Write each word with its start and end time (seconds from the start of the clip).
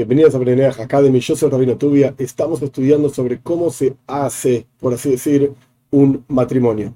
Bienvenidos 0.00 0.34
a 0.34 0.38
Breneach 0.38 0.80
Academy, 0.80 1.20
yo 1.20 1.36
soy 1.36 1.50
Rabino 1.50 1.76
Tubia. 1.76 2.14
Estamos 2.16 2.62
estudiando 2.62 3.10
sobre 3.10 3.38
cómo 3.40 3.68
se 3.68 3.96
hace, 4.06 4.66
por 4.78 4.94
así 4.94 5.10
decir, 5.10 5.52
un 5.90 6.24
matrimonio. 6.26 6.94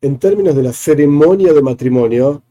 En 0.00 0.18
términos 0.18 0.56
de 0.56 0.62
la 0.62 0.72
ceremonia 0.72 1.52
de 1.52 1.60
matrimonio, 1.60 2.42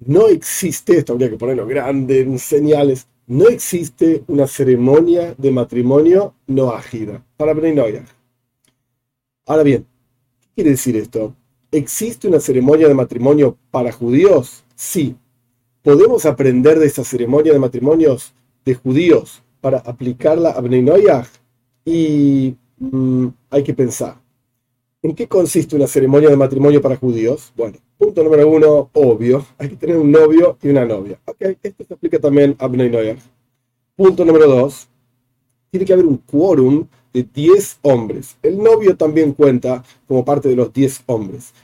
no 0.00 0.26
existe, 0.26 0.98
esto 0.98 1.12
habría 1.12 1.30
que 1.30 1.36
ponerlo 1.36 1.64
grande 1.64 2.22
en 2.22 2.40
señales, 2.40 3.06
no 3.28 3.46
existe 3.46 4.24
una 4.26 4.48
ceremonia 4.48 5.32
de 5.38 5.52
matrimonio 5.52 6.34
no 6.48 6.72
ágida 6.72 7.24
para 7.36 7.54
Breneach. 7.54 8.02
Ahora 9.46 9.62
bien, 9.62 9.86
¿qué 10.40 10.48
quiere 10.56 10.70
decir 10.70 10.96
esto? 10.96 11.36
¿Existe 11.70 12.26
una 12.26 12.40
ceremonia 12.40 12.88
de 12.88 12.94
matrimonio 12.94 13.56
para 13.70 13.92
judíos? 13.92 14.64
Sí. 14.74 15.14
¿Podemos 15.82 16.26
aprender 16.26 16.80
de 16.80 16.86
esa 16.86 17.04
ceremonia 17.04 17.52
de 17.52 17.60
matrimonios 17.60 18.34
de 18.68 18.74
judíos 18.74 19.42
para 19.60 19.78
aplicarla 19.78 20.50
a 20.50 20.60
Bnei 20.60 20.84
Y 21.84 22.54
mm, 22.78 23.26
hay 23.50 23.62
que 23.62 23.72
pensar. 23.72 24.20
¿En 25.02 25.14
qué 25.14 25.26
consiste 25.26 25.74
una 25.74 25.86
ceremonia 25.86 26.28
de 26.28 26.36
matrimonio 26.36 26.82
para 26.82 26.96
judíos? 26.96 27.52
Bueno, 27.56 27.78
punto 27.96 28.22
número 28.22 28.48
uno, 28.48 28.90
obvio. 28.92 29.46
Hay 29.56 29.70
que 29.70 29.76
tener 29.76 29.96
un 29.96 30.10
novio 30.10 30.58
y 30.62 30.68
una 30.68 30.84
novia. 30.84 31.18
Ok, 31.24 31.40
esto 31.62 31.84
se 31.84 31.94
aplica 31.94 32.18
también 32.18 32.56
a 32.58 32.66
Bnei 32.66 33.16
Punto 33.96 34.24
número 34.24 34.46
dos, 34.46 34.88
tiene 35.70 35.86
que 35.86 35.92
haber 35.92 36.06
un 36.06 36.18
quórum 36.18 36.86
de 37.12 37.22
10 37.22 37.78
hombres. 37.82 38.36
El 38.42 38.58
novio 38.58 38.96
también 38.96 39.32
cuenta 39.32 39.82
como 40.06 40.24
parte 40.24 40.48
de 40.48 40.56
los 40.56 40.72
10 40.72 41.04
hombres. 41.06 41.54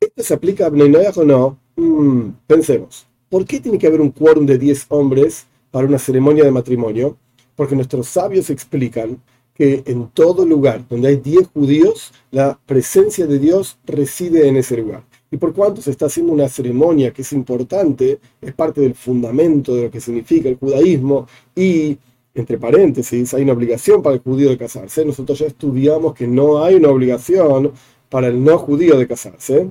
¿Esto 0.00 0.22
se 0.22 0.34
aplica 0.34 0.66
a 0.66 0.70
Bnei 0.70 1.06
o 1.14 1.24
no? 1.24 1.58
Mm, 1.76 2.30
pensemos. 2.46 3.06
¿Por 3.28 3.44
qué 3.44 3.60
tiene 3.60 3.78
que 3.78 3.86
haber 3.86 4.00
un 4.00 4.10
quórum 4.10 4.44
de 4.44 4.58
10 4.58 4.86
hombres 4.88 5.46
para 5.70 5.86
una 5.86 5.98
ceremonia 5.98 6.44
de 6.44 6.50
matrimonio, 6.50 7.16
porque 7.54 7.76
nuestros 7.76 8.08
sabios 8.08 8.50
explican 8.50 9.20
que 9.54 9.82
en 9.86 10.08
todo 10.08 10.46
lugar 10.46 10.86
donde 10.88 11.08
hay 11.08 11.16
10 11.16 11.48
judíos, 11.48 12.12
la 12.30 12.58
presencia 12.64 13.26
de 13.26 13.38
Dios 13.38 13.78
reside 13.84 14.48
en 14.48 14.56
ese 14.56 14.76
lugar. 14.78 15.04
Y 15.30 15.36
por 15.36 15.52
cuanto 15.52 15.80
se 15.80 15.90
está 15.90 16.06
haciendo 16.06 16.32
una 16.32 16.48
ceremonia 16.48 17.12
que 17.12 17.22
es 17.22 17.32
importante, 17.32 18.18
es 18.40 18.52
parte 18.54 18.80
del 18.80 18.94
fundamento 18.94 19.76
de 19.76 19.84
lo 19.84 19.90
que 19.90 20.00
significa 20.00 20.48
el 20.48 20.56
judaísmo 20.56 21.26
y, 21.54 21.98
entre 22.34 22.58
paréntesis, 22.58 23.32
hay 23.34 23.42
una 23.42 23.52
obligación 23.52 24.02
para 24.02 24.16
el 24.16 24.22
judío 24.22 24.48
de 24.48 24.58
casarse. 24.58 25.04
Nosotros 25.04 25.38
ya 25.38 25.46
estudiamos 25.46 26.14
que 26.14 26.26
no 26.26 26.64
hay 26.64 26.76
una 26.76 26.88
obligación 26.88 27.72
para 28.08 28.28
el 28.28 28.42
no 28.42 28.58
judío 28.58 28.98
de 28.98 29.06
casarse. 29.06 29.68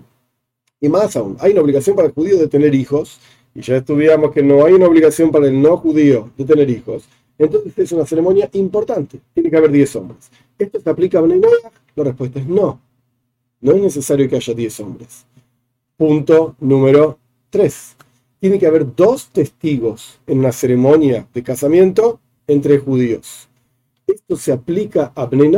Y 0.80 0.88
más 0.88 1.16
aún, 1.18 1.36
hay 1.40 1.52
una 1.52 1.62
obligación 1.62 1.96
para 1.96 2.08
el 2.08 2.14
judío 2.14 2.38
de 2.38 2.48
tener 2.48 2.74
hijos 2.74 3.20
y 3.60 3.62
ya 3.62 3.76
estudiamos 3.76 4.32
que 4.32 4.42
no 4.42 4.64
hay 4.64 4.72
una 4.72 4.88
obligación 4.88 5.32
para 5.32 5.48
el 5.48 5.62
no 5.62 5.76
judío 5.76 6.32
de 6.38 6.46
tener 6.46 6.70
hijos, 6.70 7.04
entonces 7.38 7.78
es 7.78 7.92
una 7.92 8.06
ceremonia 8.06 8.50
importante. 8.54 9.20
Tiene 9.34 9.50
que 9.50 9.58
haber 9.58 9.70
10 9.70 9.98
hombres. 9.98 10.32
¿Esto 10.58 10.80
se 10.80 10.90
aplica 10.90 11.20
a 11.20 11.22
Bnei 11.24 11.42
La 11.94 12.04
respuesta 12.06 12.40
es 12.40 12.48
no. 12.48 12.80
No 13.60 13.74
es 13.74 13.82
necesario 13.82 14.30
que 14.30 14.38
haya 14.38 14.54
10 14.54 14.80
hombres. 14.80 15.26
Punto 15.98 16.56
número 16.62 17.20
3. 17.50 17.98
Tiene 18.40 18.58
que 18.60 18.66
haber 18.66 18.96
dos 18.96 19.28
testigos 19.28 20.22
en 20.26 20.40
una 20.40 20.54
ceremonia 20.54 21.28
de 21.34 21.44
casamiento 21.44 22.22
entre 22.48 22.78
judíos. 22.78 23.50
¿Esto 24.08 24.38
se 24.38 24.54
aplica 24.54 25.12
a 25.16 25.26
Bnei 25.26 25.52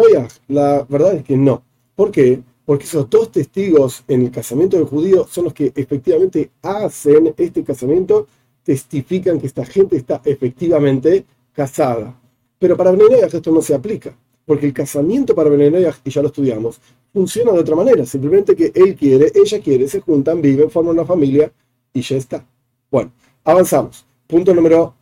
La 0.48 0.88
verdad 0.90 1.18
es 1.18 1.24
que 1.24 1.38
no. 1.38 1.62
¿Por 1.94 2.10
qué? 2.10 2.42
Porque 2.72 2.86
esos 2.86 3.10
dos 3.10 3.30
testigos 3.30 4.02
en 4.08 4.22
el 4.22 4.32
casamiento 4.32 4.78
del 4.78 4.86
judío 4.86 5.28
son 5.30 5.44
los 5.44 5.54
que 5.54 5.74
efectivamente 5.76 6.52
hacen 6.62 7.34
este 7.36 7.66
casamiento, 7.66 8.28
testifican 8.64 9.42
que 9.42 9.48
esta 9.48 9.66
gente 9.66 9.98
está 9.98 10.22
efectivamente 10.24 11.26
casada. 11.52 12.18
Pero 12.58 12.78
para 12.78 12.92
Benenoyah 12.92 13.26
esto 13.26 13.52
no 13.52 13.62
se 13.62 13.76
aplica, 13.76 14.18
porque 14.46 14.68
el 14.68 14.72
casamiento 14.72 15.36
para 15.36 15.50
Benenoyah, 15.50 15.98
y 16.06 16.12
ya 16.12 16.22
lo 16.22 16.30
estudiamos, 16.30 16.80
funciona 17.12 17.52
de 17.52 17.60
otra 17.60 17.76
manera, 17.76 18.06
simplemente 18.06 18.56
que 18.56 18.72
él 18.74 18.96
quiere, 18.96 19.34
ella 19.36 19.60
quiere, 19.60 19.90
se 19.90 20.00
juntan, 20.00 20.42
viven, 20.42 20.72
forman 20.72 20.94
una 20.94 21.04
familia 21.04 21.52
y 21.92 22.00
ya 22.00 22.16
está. 22.16 22.48
Bueno, 22.90 23.12
avanzamos. 23.44 24.06
Punto 24.28 24.56
número 24.56 24.96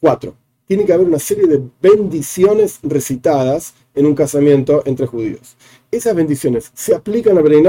4. 0.00 0.34
Tiene 0.66 0.86
que 0.86 0.92
haber 0.94 1.06
una 1.06 1.18
serie 1.18 1.46
de 1.46 1.62
bendiciones 1.82 2.78
recitadas 2.82 3.74
en 3.94 4.06
un 4.06 4.14
casamiento 4.14 4.82
entre 4.86 5.06
judíos 5.06 5.56
esas 5.90 6.14
bendiciones 6.14 6.70
se 6.74 6.94
aplican 6.94 7.36
a 7.38 7.42
Bnei 7.42 7.62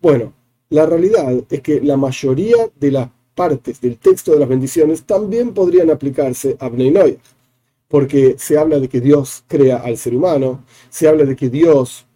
Bueno, 0.00 0.32
la 0.68 0.86
realidad 0.86 1.32
es 1.48 1.60
que 1.60 1.80
la 1.80 1.96
mayoría 1.96 2.56
de 2.78 2.90
las 2.90 3.08
partes 3.34 3.80
del 3.80 3.98
texto 3.98 4.32
de 4.32 4.40
las 4.40 4.48
bendiciones 4.48 5.04
también 5.04 5.54
podrían 5.54 5.90
aplicarse 5.90 6.56
a 6.58 6.68
Bnei 6.68 7.18
porque 7.88 8.34
se 8.38 8.58
habla 8.58 8.80
de 8.80 8.88
que 8.88 9.00
Dios 9.00 9.44
crea 9.46 9.76
al 9.76 9.96
ser 9.96 10.14
humano, 10.14 10.64
se 10.90 11.08
habla 11.08 11.24
de 11.24 11.36
que 11.36 11.48
Dios 11.48 12.06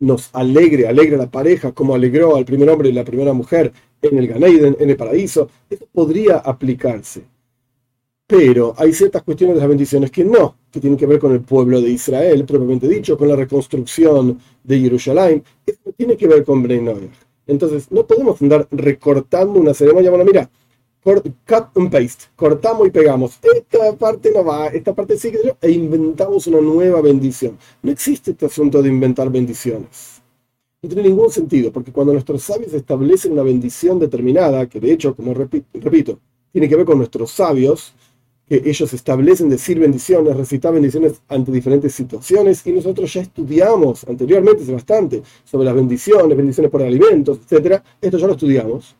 nos 0.00 0.30
alegre, 0.32 0.88
alegra 0.88 1.16
a 1.16 1.20
la 1.20 1.30
pareja 1.30 1.72
como 1.72 1.94
alegró 1.94 2.36
al 2.36 2.44
primer 2.44 2.68
hombre 2.68 2.88
y 2.88 2.92
la 2.92 3.04
primera 3.04 3.32
mujer 3.32 3.72
en 4.02 4.18
el 4.18 4.28
Ganeiden, 4.28 4.76
en 4.78 4.90
el 4.90 4.96
paraíso. 4.96 5.48
Eso 5.70 5.86
podría 5.92 6.38
aplicarse. 6.38 7.22
Pero 8.28 8.74
hay 8.76 8.92
ciertas 8.92 9.22
cuestiones 9.22 9.56
de 9.56 9.60
las 9.60 9.68
bendiciones 9.70 10.10
que 10.10 10.22
no, 10.22 10.54
que 10.70 10.80
tienen 10.80 10.98
que 10.98 11.06
ver 11.06 11.18
con 11.18 11.32
el 11.32 11.40
pueblo 11.40 11.80
de 11.80 11.88
Israel, 11.88 12.44
propiamente 12.44 12.86
dicho, 12.86 13.16
con 13.16 13.26
la 13.26 13.34
reconstrucción 13.34 14.38
de 14.62 14.80
Jerusalén. 14.80 15.42
Esto 15.64 15.92
tiene 15.96 16.14
que 16.14 16.28
ver 16.28 16.44
con 16.44 16.62
Bnei 16.62 17.08
Entonces, 17.46 17.90
no 17.90 18.06
podemos 18.06 18.40
andar 18.42 18.68
recortando 18.70 19.58
una 19.58 19.72
ceremonia. 19.72 20.10
Bueno, 20.10 20.26
mira, 20.26 20.50
cut 21.02 21.74
and 21.74 21.90
paste, 21.90 22.26
cortamos 22.36 22.86
y 22.86 22.90
pegamos. 22.90 23.38
Esta 23.42 23.96
parte 23.96 24.30
no 24.30 24.44
va, 24.44 24.66
esta 24.66 24.94
parte 24.94 25.16
sí 25.16 25.30
que 25.30 25.56
e 25.62 25.70
inventamos 25.70 26.46
una 26.48 26.60
nueva 26.60 27.00
bendición. 27.00 27.56
No 27.82 27.90
existe 27.90 28.32
este 28.32 28.44
asunto 28.44 28.82
de 28.82 28.90
inventar 28.90 29.30
bendiciones. 29.30 30.20
No 30.82 30.88
tiene 30.90 31.08
ningún 31.08 31.30
sentido, 31.30 31.72
porque 31.72 31.92
cuando 31.92 32.12
nuestros 32.12 32.42
sabios 32.42 32.74
establecen 32.74 33.32
una 33.32 33.42
bendición 33.42 33.98
determinada, 33.98 34.68
que 34.68 34.80
de 34.80 34.92
hecho, 34.92 35.14
como 35.14 35.32
repito, 35.32 36.20
tiene 36.52 36.68
que 36.68 36.76
ver 36.76 36.84
con 36.84 36.98
nuestros 36.98 37.30
sabios, 37.30 37.94
que 38.48 38.62
ellos 38.64 38.92
establecen 38.94 39.50
decir 39.50 39.78
bendiciones, 39.78 40.36
recitar 40.36 40.72
bendiciones 40.72 41.20
ante 41.28 41.52
diferentes 41.52 41.94
situaciones, 41.94 42.66
y 42.66 42.72
nosotros 42.72 43.12
ya 43.12 43.20
estudiamos 43.20 44.04
anteriormente 44.08 44.62
hace 44.62 44.72
bastante 44.72 45.22
sobre 45.44 45.66
las 45.66 45.74
bendiciones, 45.74 46.36
bendiciones 46.36 46.70
por 46.70 46.82
alimentos, 46.82 47.38
etc. 47.48 47.82
Esto 48.00 48.18
ya 48.18 48.26
lo 48.26 48.32
estudiamos. 48.32 48.96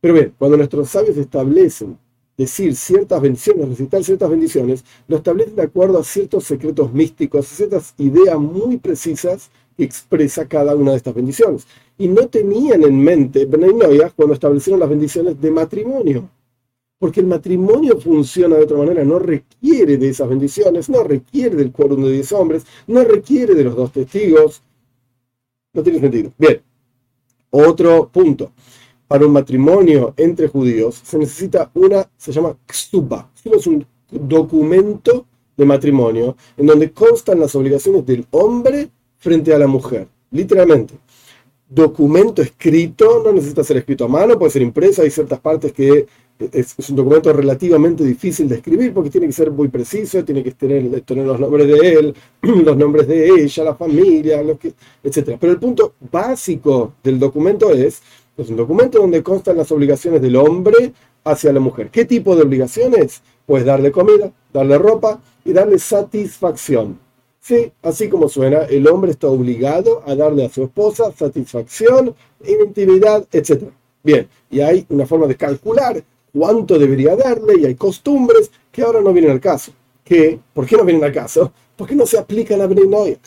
Pero 0.00 0.14
bien, 0.14 0.34
cuando 0.38 0.56
nuestros 0.56 0.88
sabios 0.88 1.16
establecen 1.16 1.98
decir 2.36 2.74
ciertas 2.76 3.20
bendiciones, 3.20 3.68
recitar 3.68 4.02
ciertas 4.04 4.30
bendiciones, 4.30 4.84
lo 5.08 5.16
establecen 5.16 5.56
de 5.56 5.62
acuerdo 5.62 5.98
a 5.98 6.04
ciertos 6.04 6.44
secretos 6.44 6.92
místicos, 6.92 7.46
ciertas 7.46 7.94
ideas 7.98 8.38
muy 8.38 8.78
precisas 8.78 9.50
que 9.76 9.84
expresa 9.84 10.46
cada 10.46 10.76
una 10.76 10.92
de 10.92 10.98
estas 10.98 11.14
bendiciones. 11.14 11.66
Y 11.98 12.08
no 12.08 12.28
tenían 12.28 12.84
en 12.84 13.00
mente 13.00 13.46
Benay 13.46 13.98
cuando 14.14 14.34
establecieron 14.34 14.80
las 14.80 14.88
bendiciones 14.88 15.40
de 15.40 15.50
matrimonio 15.50 16.28
porque 17.02 17.18
el 17.18 17.26
matrimonio 17.26 17.98
funciona 17.98 18.54
de 18.54 18.62
otra 18.62 18.76
manera, 18.76 19.02
no 19.02 19.18
requiere 19.18 19.96
de 19.96 20.10
esas 20.10 20.28
bendiciones, 20.28 20.88
no 20.88 21.02
requiere 21.02 21.56
del 21.56 21.72
quórum 21.72 22.04
de 22.04 22.12
10 22.12 22.30
hombres, 22.30 22.64
no 22.86 23.02
requiere 23.02 23.56
de 23.56 23.64
los 23.64 23.74
dos 23.74 23.90
testigos. 23.90 24.62
No 25.72 25.82
tiene 25.82 25.98
sentido. 25.98 26.32
Bien, 26.38 26.62
otro 27.50 28.08
punto. 28.08 28.52
Para 29.08 29.26
un 29.26 29.32
matrimonio 29.32 30.14
entre 30.16 30.46
judíos 30.46 31.00
se 31.02 31.18
necesita 31.18 31.72
una, 31.74 32.08
se 32.16 32.30
llama 32.30 32.56
ksuba. 32.66 33.32
Es 33.42 33.66
un 33.66 33.84
documento 34.08 35.26
de 35.56 35.64
matrimonio 35.64 36.36
en 36.56 36.66
donde 36.66 36.92
constan 36.92 37.40
las 37.40 37.52
obligaciones 37.56 38.06
del 38.06 38.24
hombre 38.30 38.90
frente 39.16 39.52
a 39.52 39.58
la 39.58 39.66
mujer, 39.66 40.06
literalmente 40.30 40.94
documento 41.74 42.42
escrito, 42.42 43.22
no 43.24 43.32
necesita 43.32 43.64
ser 43.64 43.78
escrito 43.78 44.04
a 44.04 44.08
mano, 44.08 44.38
puede 44.38 44.50
ser 44.50 44.62
impreso, 44.62 45.02
hay 45.02 45.10
ciertas 45.10 45.40
partes 45.40 45.72
que 45.72 46.06
es, 46.52 46.90
un 46.90 46.96
documento 46.96 47.32
relativamente 47.32 48.04
difícil 48.04 48.48
de 48.48 48.56
escribir 48.56 48.92
porque 48.92 49.10
tiene 49.10 49.26
que 49.26 49.32
ser 49.32 49.50
muy 49.50 49.68
preciso, 49.68 50.24
tiene 50.24 50.42
que 50.42 50.52
tener, 50.52 50.82
los 50.82 51.40
nombres 51.40 51.66
de 51.68 51.88
él, 51.88 52.14
los 52.42 52.76
nombres 52.76 53.06
de 53.06 53.28
ella, 53.28 53.64
la 53.64 53.74
familia, 53.74 54.42
lo 54.42 54.58
que, 54.58 54.72
etc. 55.02 55.36
Pero 55.40 55.52
el 55.52 55.58
punto 55.58 55.94
básico 56.10 56.94
del 57.02 57.18
documento 57.18 57.70
es, 57.70 58.02
es 58.36 58.48
un 58.48 58.56
documento 58.56 58.98
donde 58.98 59.22
constan 59.22 59.56
las 59.56 59.70
obligaciones 59.72 60.22
del 60.22 60.36
hombre 60.36 60.92
hacia 61.24 61.52
la 61.52 61.60
mujer. 61.60 61.90
¿Qué 61.90 62.04
tipo 62.04 62.34
de 62.34 62.42
obligaciones? 62.42 63.22
Pues 63.46 63.64
darle 63.64 63.92
comida, 63.92 64.32
darle 64.52 64.78
ropa 64.78 65.20
y 65.44 65.52
darle 65.52 65.78
satisfacción. 65.78 66.98
Sí, 67.40 67.72
así 67.82 68.08
como 68.08 68.28
suena, 68.28 68.58
el 68.66 68.86
hombre 68.86 69.10
está 69.10 69.26
obligado 69.26 70.02
a 70.06 70.14
darle 70.14 70.44
a 70.44 70.48
su 70.48 70.62
esposa 70.62 71.12
satisfacción, 71.12 72.14
intimidad, 72.46 73.26
etc. 73.32 73.64
Bien, 74.02 74.28
y 74.50 74.60
hay 74.60 74.86
una 74.88 75.06
forma 75.06 75.26
de 75.26 75.36
calcular 75.36 76.02
cuánto 76.32 76.78
debería 76.78 77.16
darle 77.16 77.60
y 77.60 77.66
hay 77.66 77.74
costumbres 77.74 78.50
que 78.70 78.82
ahora 78.82 79.00
no 79.00 79.12
vienen 79.12 79.32
al 79.32 79.40
caso. 79.40 79.72
¿Qué? 80.04 80.38
¿Por 80.52 80.66
qué 80.66 80.76
no 80.76 80.84
vienen 80.84 81.04
al 81.04 81.12
caso? 81.12 81.52
Porque 81.76 81.94
no 81.94 82.06
se 82.06 82.18
aplica 82.18 82.56
la 82.56 82.66
Brenoia. 82.66 83.18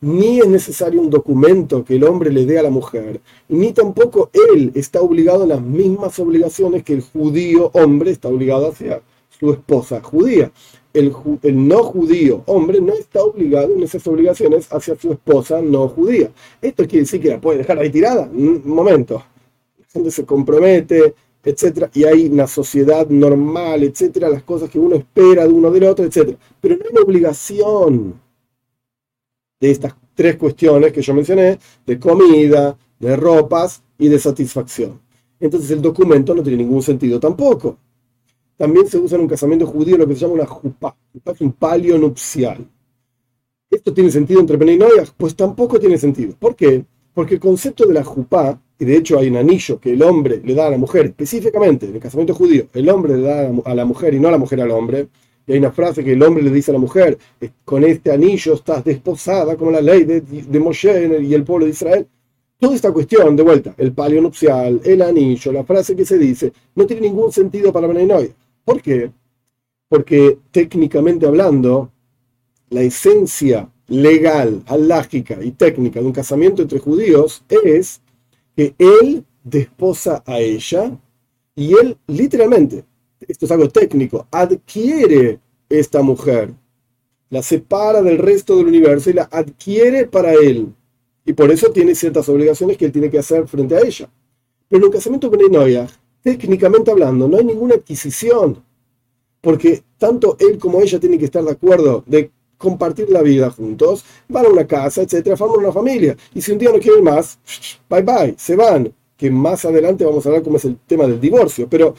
Ni 0.00 0.40
es 0.40 0.48
necesario 0.48 1.00
un 1.00 1.10
documento 1.10 1.84
que 1.84 1.94
el 1.94 2.04
hombre 2.04 2.32
le 2.32 2.44
dé 2.44 2.58
a 2.58 2.62
la 2.64 2.70
mujer, 2.70 3.20
ni 3.48 3.72
tampoco 3.72 4.30
él 4.32 4.72
está 4.74 5.00
obligado 5.00 5.44
a 5.44 5.46
las 5.46 5.62
mismas 5.62 6.18
obligaciones 6.18 6.82
que 6.82 6.94
el 6.94 7.02
judío 7.02 7.70
hombre 7.72 8.10
está 8.10 8.28
obligado 8.28 8.68
hacia 8.68 9.00
su 9.30 9.52
esposa 9.52 10.00
judía. 10.02 10.50
el, 10.92 11.12
el, 11.42 11.68
no 11.68 11.84
judío 11.84 12.42
hombre 12.46 12.80
no 12.80 12.92
está 12.94 13.22
obligado 13.22 13.74
en 13.74 13.82
esas 13.82 14.06
obligaciones 14.06 14.72
hacia 14.72 14.96
su 14.96 15.12
esposa 15.12 15.62
no 15.62 15.88
judía. 15.88 16.30
Esto 16.60 16.84
quiere 16.84 17.00
decir 17.00 17.20
que 17.20 17.28
la 17.28 17.40
puede 17.40 17.58
dejar 17.58 17.78
ahí 17.78 17.90
tirada. 17.90 18.28
Un 18.32 18.62
momento. 18.64 19.22
La 19.78 19.86
gente 19.92 20.10
se 20.10 20.24
compromete, 20.24 21.14
etcétera, 21.44 21.90
y 21.92 22.04
hay 22.04 22.26
una 22.26 22.46
sociedad 22.46 23.08
normal, 23.08 23.82
etcétera, 23.82 24.28
las 24.28 24.42
cosas 24.42 24.70
que 24.70 24.78
uno 24.78 24.96
espera 24.96 25.46
de 25.46 25.52
uno 25.52 25.70
del 25.70 25.84
otro, 25.84 26.04
etcétera. 26.04 26.38
Pero 26.60 26.76
no 26.76 26.84
hay 26.88 27.04
obligación 27.04 28.20
de 29.60 29.70
estas 29.70 29.94
tres 30.14 30.36
cuestiones 30.36 30.92
que 30.92 31.02
yo 31.02 31.14
mencioné, 31.14 31.58
de 31.86 31.98
comida, 31.98 32.76
de 32.98 33.16
ropas 33.16 33.82
y 33.98 34.08
de 34.08 34.18
satisfacción. 34.18 35.00
Entonces 35.40 35.70
el 35.72 35.82
documento 35.82 36.34
no 36.34 36.42
tiene 36.42 36.58
ningún 36.58 36.82
sentido 36.82 37.18
tampoco. 37.18 37.76
También 38.56 38.86
se 38.86 38.98
usa 38.98 39.16
en 39.16 39.22
un 39.22 39.28
casamiento 39.28 39.66
judío 39.66 39.96
lo 39.96 40.06
que 40.06 40.14
se 40.14 40.20
llama 40.20 40.34
una 40.34 40.46
jupá, 40.46 40.96
es 41.12 41.40
un 41.40 41.52
palio 41.52 41.98
nupcial. 41.98 42.64
¿Esto 43.68 43.92
tiene 43.92 44.10
sentido 44.10 44.40
entre 44.40 44.72
y 44.72 44.78
Pues 45.16 45.34
tampoco 45.34 45.80
tiene 45.80 45.98
sentido. 45.98 46.34
¿Por 46.38 46.54
qué? 46.54 46.84
Porque 47.14 47.34
el 47.34 47.40
concepto 47.40 47.86
de 47.86 47.94
la 47.94 48.04
jupá, 48.04 48.60
de 48.84 48.96
hecho 48.96 49.18
hay 49.18 49.28
un 49.28 49.36
anillo 49.36 49.78
que 49.78 49.92
el 49.92 50.02
hombre 50.02 50.40
le 50.44 50.54
da 50.54 50.66
a 50.66 50.70
la 50.70 50.78
mujer, 50.78 51.06
específicamente 51.06 51.86
en 51.86 51.94
el 51.94 52.00
casamiento 52.00 52.34
judío, 52.34 52.66
el 52.72 52.88
hombre 52.88 53.16
le 53.16 53.22
da 53.22 53.50
a 53.64 53.74
la 53.74 53.84
mujer 53.84 54.14
y 54.14 54.20
no 54.20 54.28
a 54.28 54.32
la 54.32 54.38
mujer 54.38 54.60
al 54.60 54.70
hombre, 54.70 55.08
y 55.46 55.52
hay 55.52 55.58
una 55.58 55.72
frase 55.72 56.04
que 56.04 56.12
el 56.12 56.22
hombre 56.22 56.42
le 56.42 56.50
dice 56.50 56.70
a 56.70 56.74
la 56.74 56.80
mujer, 56.80 57.18
con 57.64 57.84
este 57.84 58.12
anillo 58.12 58.54
estás 58.54 58.84
desposada 58.84 59.56
como 59.56 59.70
la 59.70 59.80
ley 59.80 60.04
de, 60.04 60.20
de 60.20 60.60
Moshe 60.60 61.22
y 61.22 61.34
el 61.34 61.44
pueblo 61.44 61.66
de 61.66 61.72
Israel. 61.72 62.06
Toda 62.58 62.76
esta 62.76 62.92
cuestión, 62.92 63.34
de 63.34 63.42
vuelta, 63.42 63.74
el 63.76 63.92
palio 63.92 64.22
nupcial, 64.22 64.80
el 64.84 65.02
anillo, 65.02 65.50
la 65.50 65.64
frase 65.64 65.96
que 65.96 66.04
se 66.04 66.16
dice, 66.16 66.52
no 66.76 66.86
tiene 66.86 67.02
ningún 67.02 67.32
sentido 67.32 67.72
para 67.72 67.88
Benay 67.88 68.32
¿Por 68.64 68.80
qué? 68.80 69.10
Porque 69.88 70.38
técnicamente 70.52 71.26
hablando, 71.26 71.90
la 72.70 72.82
esencia 72.82 73.68
legal, 73.88 74.62
alágica 74.66 75.38
y 75.42 75.50
técnica 75.52 76.00
de 76.00 76.06
un 76.06 76.12
casamiento 76.12 76.62
entre 76.62 76.78
judíos 76.78 77.44
es 77.48 78.00
que 78.56 78.74
él 78.78 79.24
desposa 79.42 80.22
a 80.26 80.38
ella 80.38 80.98
y 81.54 81.74
él 81.74 81.96
literalmente 82.06 82.84
esto 83.28 83.46
es 83.46 83.52
algo 83.52 83.68
técnico, 83.68 84.26
adquiere 84.30 85.40
esta 85.68 86.02
mujer, 86.02 86.52
la 87.30 87.42
separa 87.42 88.02
del 88.02 88.18
resto 88.18 88.56
del 88.56 88.66
universo 88.66 89.10
y 89.10 89.14
la 89.14 89.28
adquiere 89.30 90.06
para 90.06 90.34
él. 90.34 90.74
Y 91.24 91.32
por 91.32 91.50
eso 91.50 91.70
tiene 91.70 91.94
ciertas 91.94 92.28
obligaciones 92.28 92.76
que 92.76 92.84
él 92.84 92.92
tiene 92.92 93.10
que 93.10 93.18
hacer 93.18 93.46
frente 93.46 93.76
a 93.76 93.80
ella. 93.80 94.10
Pero 94.68 94.80
en 94.80 94.86
un 94.86 94.92
casamiento 94.92 95.30
con 95.30 95.40
Enoya, 95.40 95.86
técnicamente 96.22 96.90
hablando, 96.90 97.28
no 97.28 97.38
hay 97.38 97.44
ninguna 97.44 97.76
adquisición, 97.76 98.62
porque 99.40 99.82
tanto 99.98 100.36
él 100.40 100.58
como 100.58 100.80
ella 100.80 100.98
tienen 100.98 101.18
que 101.18 101.26
estar 101.26 101.44
de 101.44 101.52
acuerdo 101.52 102.02
de 102.06 102.30
compartir 102.62 103.10
la 103.10 103.20
vida 103.20 103.50
juntos, 103.50 104.04
van 104.28 104.46
a 104.46 104.48
una 104.48 104.66
casa, 104.66 105.02
etcétera, 105.02 105.36
forman 105.36 105.58
una 105.58 105.72
familia. 105.72 106.16
Y 106.34 106.40
si 106.40 106.52
un 106.52 106.58
día 106.58 106.70
no 106.72 106.78
quieren 106.78 107.04
más, 107.04 107.38
bye 107.90 108.02
bye, 108.02 108.34
se 108.38 108.56
van. 108.56 108.92
Que 109.16 109.30
más 109.30 109.64
adelante 109.64 110.04
vamos 110.04 110.24
a 110.24 110.30
hablar 110.30 110.42
cómo 110.42 110.56
es 110.56 110.64
el 110.64 110.78
tema 110.86 111.06
del 111.06 111.20
divorcio. 111.20 111.68
Pero 111.68 111.94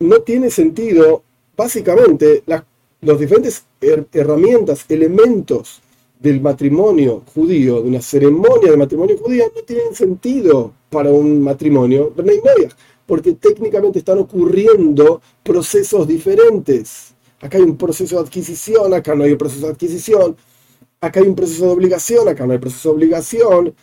no 0.00 0.20
tiene 0.20 0.50
sentido, 0.50 1.22
básicamente, 1.56 2.42
las 2.46 2.62
los 3.00 3.20
diferentes 3.20 3.64
herramientas, 4.12 4.84
elementos 4.88 5.80
del 6.18 6.40
matrimonio 6.40 7.22
judío, 7.32 7.80
de 7.80 7.88
una 7.88 8.02
ceremonia 8.02 8.72
de 8.72 8.76
matrimonio 8.76 9.16
judía, 9.18 9.44
no 9.54 9.62
tienen 9.62 9.94
sentido 9.94 10.72
para 10.90 11.10
un 11.10 11.40
matrimonio 11.40 12.12
porque 13.06 13.34
técnicamente 13.34 14.00
están 14.00 14.18
ocurriendo 14.18 15.22
procesos 15.42 16.06
diferentes. 16.08 17.14
Acá 17.40 17.58
hay 17.58 17.64
un 17.64 17.76
proceso 17.76 18.16
de 18.16 18.22
adquisición, 18.22 18.94
acá 18.94 19.14
no 19.14 19.24
hay 19.24 19.32
un 19.32 19.38
proceso 19.38 19.66
de 19.66 19.72
adquisición, 19.72 20.36
acá 21.00 21.20
hay 21.20 21.28
un 21.28 21.34
proceso 21.34 21.66
de 21.66 21.72
obligación, 21.72 22.28
acá 22.28 22.46
no 22.46 22.52
hay 22.52 22.58
proceso 22.58 22.90
de 22.90 22.94
obligación, 22.96 23.74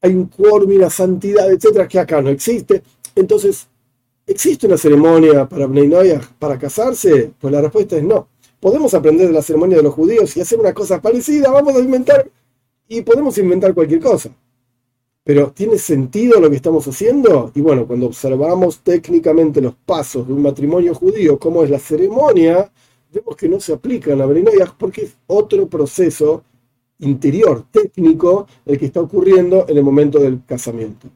hay 0.00 0.14
un 0.14 0.26
quórum 0.26 0.72
y 0.72 0.76
una 0.76 0.90
santidad, 0.90 1.50
etcétera, 1.50 1.86
que 1.88 1.98
acá 1.98 2.20
no 2.20 2.30
existe. 2.30 2.82
Entonces, 3.14 3.68
¿Existe 4.28 4.66
una 4.66 4.76
ceremonia 4.76 5.48
para 5.48 5.66
para 6.38 6.58
casarse? 6.58 7.32
Pues 7.40 7.50
la 7.50 7.62
respuesta 7.62 7.96
es 7.96 8.02
no. 8.02 8.28
¿Podemos 8.60 8.92
aprender 8.92 9.26
de 9.26 9.32
la 9.32 9.40
ceremonia 9.40 9.78
de 9.78 9.82
los 9.82 9.94
judíos 9.94 10.36
y 10.36 10.42
hacer 10.42 10.60
una 10.60 10.74
cosa 10.74 11.00
parecida? 11.00 11.50
Vamos 11.50 11.74
a 11.74 11.78
inventar 11.78 12.30
y 12.88 13.00
podemos 13.00 13.38
inventar 13.38 13.72
cualquier 13.72 14.00
cosa. 14.00 14.28
Pero 15.24 15.50
¿tiene 15.52 15.78
sentido 15.78 16.40
lo 16.40 16.50
que 16.50 16.56
estamos 16.56 16.86
haciendo? 16.86 17.52
Y 17.54 17.62
bueno, 17.62 17.86
cuando 17.86 18.04
observamos 18.04 18.80
técnicamente 18.80 19.62
los 19.62 19.74
pasos 19.74 20.26
de 20.26 20.34
un 20.34 20.42
matrimonio 20.42 20.94
judío, 20.94 21.38
como 21.38 21.64
es 21.64 21.70
la 21.70 21.78
ceremonia, 21.78 22.70
vemos 23.12 23.36
que 23.36 23.48
no 23.48 23.60
se 23.60 23.72
aplican 23.72 24.20
a 24.20 24.26
Beninoyah 24.26 24.74
porque 24.78 25.02
es 25.02 25.16
otro 25.26 25.68
proceso 25.68 26.44
interior, 26.98 27.64
técnico, 27.70 28.46
el 28.66 28.78
que 28.78 28.86
está 28.86 29.00
ocurriendo 29.00 29.66
en 29.68 29.76
el 29.76 29.84
momento 29.84 30.18
del 30.18 30.44
casamiento. 30.44 31.08